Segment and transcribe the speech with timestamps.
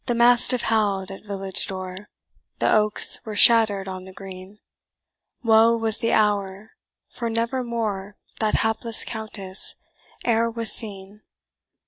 [0.07, 2.09] The mastiff howl'd at village door,
[2.57, 4.57] The oaks were shatter'd on the green;
[5.43, 6.71] Woe was the hour
[7.11, 9.75] for never more That hapless Countess
[10.25, 11.21] e'er was seen!